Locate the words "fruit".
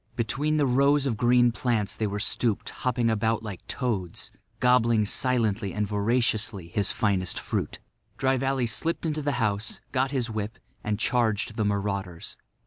7.39-7.77